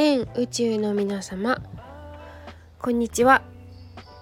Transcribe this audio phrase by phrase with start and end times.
[0.00, 1.60] 全宇宙の皆様
[2.78, 3.42] こんにちは。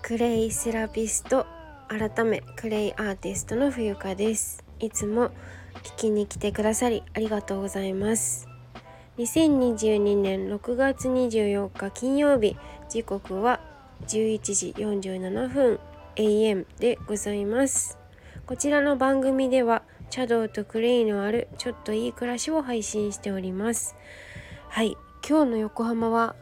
[0.01, 1.45] クレイセラピスト
[1.87, 4.65] 改めクレイアーティストの冬香です。
[4.81, 5.33] いつも
[5.83, 8.49] 聞きに来てくださりありがとうございます。
[9.19, 12.57] 2022年6月24日金曜日
[12.89, 13.61] 時刻は
[14.07, 15.79] 11時47分
[16.17, 17.99] AM でございます。
[18.47, 23.95] こちらの番組ではチャドウとクレイのあるちょっといい暮らしを配信しております。
[24.71, 24.97] はい。
[25.29, 26.37] 今日の横浜は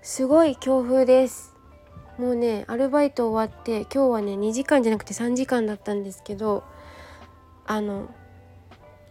[0.00, 1.56] すごい強風です。
[2.18, 6.62] もうねアルバイト終わって今日はね2時間じゃなくて3時間だったんですけど
[7.66, 8.14] あの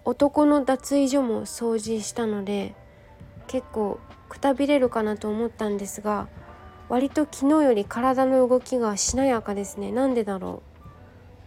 [0.06, 2.74] 男の脱衣所も掃除したので
[3.48, 6.30] 結構くたびれるかなと思ったんですが
[6.88, 9.92] 割と昨日より体の動きがしなやかですね。
[9.92, 10.82] なんでだろう。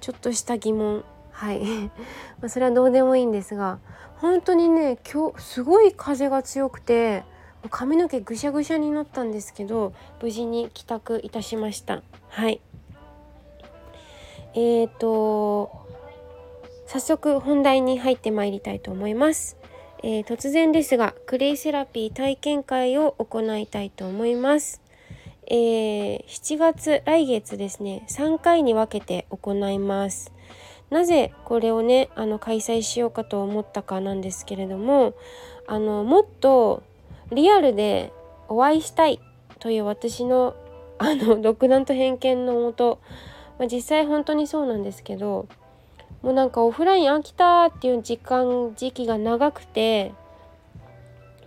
[0.03, 1.03] ちょっとした疑問。
[1.31, 1.63] はい。
[2.43, 3.79] まそれはどうでもいいんですが
[4.17, 7.25] 本当にね今日すごい風が強くて
[7.71, 12.03] 髪の毛ぐしゃぐしゃになったんですけど無事に帰宅いたしました。
[12.29, 12.61] はい。
[14.55, 15.85] えーと
[16.87, 19.57] 早速本題に入ってまいりたいと思います、
[20.03, 24.81] えー、突然ですがクレイセラピー体験会を行いたいと思います。
[25.47, 30.33] えー、7月来月ですね3回に分けて行います。
[30.91, 35.15] なぜこれをねあの開催しようかと思ったかなんですけれども
[35.67, 36.83] あのもっと
[37.33, 38.13] リアルで
[38.49, 39.21] お会いしたい
[39.59, 40.55] という私の
[40.99, 42.99] あの独断と偏見のもと、
[43.59, 45.49] まあ、実際本当にそうなんですけど
[46.23, 50.13] もうなんかオフライン飽きたっていう時間時期が長くて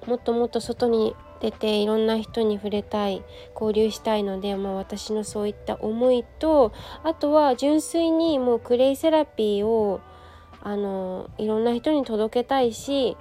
[0.05, 10.01] もっともっと外に出ていろんな人に触れたい交流したいので、まあ、私のそういった思いとあとは純粋にもうクレイセラピーを
[10.61, 13.15] あのいろんな人に届けたいし、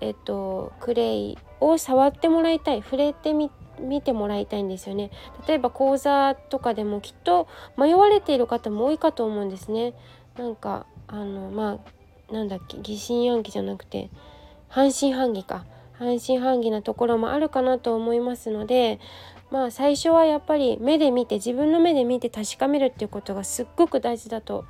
[0.00, 5.10] えっと、クレイを触ってもらいたい触れてみ見てもらいたいんですよね。
[5.48, 9.94] 例えば講座とかでもきっと迷われている方も多いかと思うんですね。
[10.36, 11.78] なんかあのま
[12.28, 14.10] あなんだっけ疑心暗鬼じゃなくて
[14.68, 15.64] 半信半疑か。
[16.00, 18.98] 半信半疑なところもあるかなと思いますので
[19.50, 24.64] まあ最初はやっぱり目で見て自分の目で見て確かめるっていうことがすっごく大事だと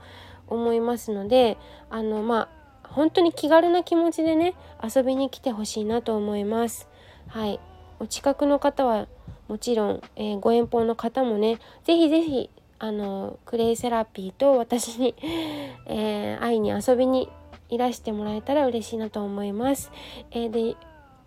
[0.49, 1.57] 思いますので
[1.89, 2.60] あのまあ
[2.91, 6.89] 本当に気軽な気持ちでね遊びに来てほしいなと思います。
[7.29, 7.61] はい
[7.99, 9.07] お近くの方は
[9.49, 15.15] もちろん、えー、ご遠方の方もね是非是非あのクレイセラピーと私に、
[15.87, 17.29] えー、会いに遊びに
[17.69, 19.93] いらしてもらえたら嬉しいなと思います。
[20.31, 20.77] えー、で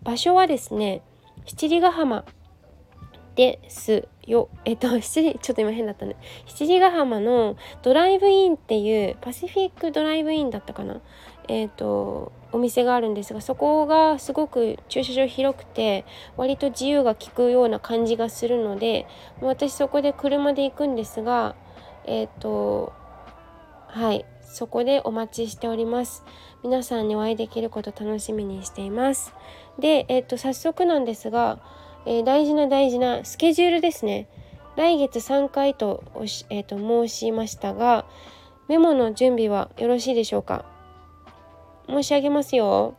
[0.02, 1.02] 場所はですね
[1.46, 2.24] 七里ヶ浜
[3.36, 11.00] ですよえっと 七里ちょっと今変だったね七里ヶ浜のドライブインっていうパシフィックドライブインだったかな
[11.48, 16.04] えっ、とお店があるんですがそこがすごく駐車場広くて
[16.36, 19.06] 割と自由が利くような感じがするので
[19.40, 21.56] 私そこで車で行くんですが
[22.04, 22.92] えっ、と
[23.88, 26.22] はいそこでお待ちしております。
[26.62, 29.34] 皆さんにお会いできること楽しみにしています。
[29.78, 31.58] で、えっ、と早速なんですが、
[32.06, 34.28] えー、大事な大事なスケジュールですね。
[34.76, 36.04] 来月3回と,、
[36.50, 38.06] えーと、申しましたが
[38.68, 40.73] メモの準備はよろしいでしょうか？
[41.88, 42.94] 申し上げますよ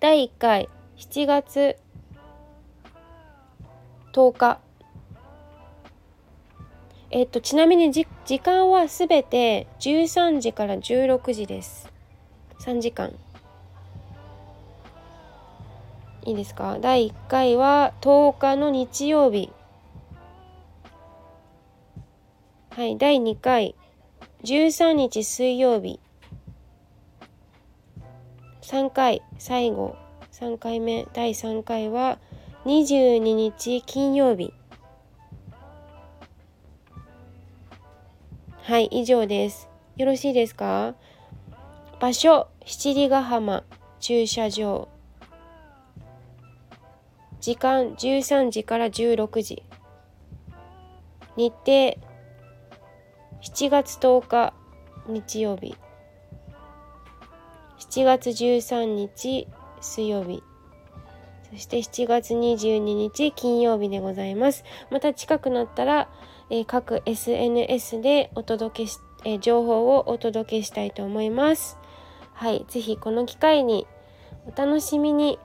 [0.00, 1.76] 第1回7月
[4.12, 4.60] 10日
[7.14, 8.06] えっと、ちなみに時
[8.38, 11.92] 間はすべて13時から16時です。
[12.60, 13.12] 3時間。
[16.24, 16.78] いいですか？
[16.80, 19.52] 第1回は10日の日曜日。
[22.70, 23.74] はい、第2回
[24.44, 26.00] 13日水曜日。
[28.72, 29.96] 3回、最後、
[30.32, 32.18] 3回目、第3回は
[32.64, 34.54] 22日金曜日。
[38.62, 39.68] はい以上です。
[39.98, 40.94] よろしいですか？
[42.00, 43.62] 場所七里ヶ浜
[44.00, 44.88] 駐車場。
[47.40, 49.62] 時間13時から16時。
[51.36, 51.98] 日程
[53.42, 54.54] 7月10日
[55.08, 55.76] 日曜日。
[57.82, 59.48] 7月13日
[59.80, 60.42] 水曜日
[61.50, 66.08] そして7月22日金曜日でございますまた近くなったら
[66.54, 71.78] え各 SNS でお届けし、え情報をお届けしたいと思います。
[72.34, 73.86] はい、是非この機会に
[74.46, 75.38] お楽しみに。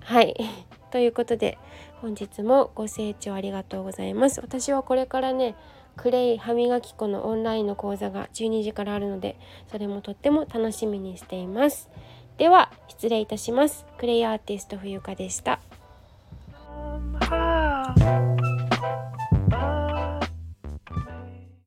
[0.00, 0.36] はい、
[0.92, 1.56] ということで
[2.02, 4.42] 本日もご清聴ありがとうございます。
[4.42, 5.54] 私はこれからね
[5.96, 9.38] クレイ歯磨き粉のオンラインの講座が12時からあるので
[9.70, 11.88] それもとっても楽しみにしています。
[12.38, 13.84] では失礼いたします。
[13.98, 15.42] クレイアーティスト冬香でした。
[15.42, 15.71] した。